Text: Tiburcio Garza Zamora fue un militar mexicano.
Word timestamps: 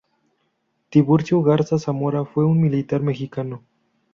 Tiburcio 0.89 1.43
Garza 1.43 1.77
Zamora 1.77 2.25
fue 2.25 2.43
un 2.43 2.59
militar 2.59 3.01
mexicano. 3.03 3.63